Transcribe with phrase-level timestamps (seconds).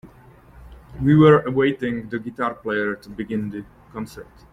[0.99, 3.63] We were awaiting the guitar player to begin the
[3.93, 4.27] concert.